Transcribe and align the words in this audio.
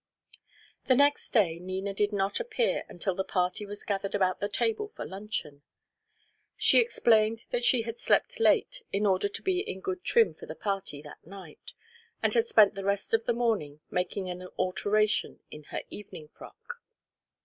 The 0.87 0.95
next 0.95 1.29
day 1.29 1.59
Nina 1.59 1.93
did 1.93 2.11
not 2.11 2.39
appear 2.39 2.85
until 2.89 3.13
the 3.13 3.23
party 3.23 3.67
was 3.67 3.83
gathered 3.83 4.15
about 4.15 4.39
the 4.39 4.49
table 4.49 4.87
for 4.87 5.05
luncheon. 5.05 5.61
She 6.57 6.79
explained 6.79 7.45
that 7.51 7.63
she 7.63 7.83
had 7.83 7.99
slept 7.99 8.39
late 8.39 8.81
in 8.91 9.05
order 9.05 9.27
to 9.27 9.41
be 9.43 9.59
in 9.59 9.79
good 9.79 10.03
trim 10.03 10.33
for 10.33 10.47
the 10.47 10.55
party 10.55 11.03
that 11.03 11.23
night, 11.23 11.73
and 12.23 12.33
had 12.33 12.47
spent 12.47 12.73
the 12.73 12.83
rest 12.83 13.13
of 13.13 13.25
the 13.27 13.33
morning 13.33 13.81
making 13.91 14.27
an 14.27 14.47
alteration 14.57 15.39
in 15.51 15.65
her 15.65 15.83
evening 15.91 16.29
frock. 16.29 16.81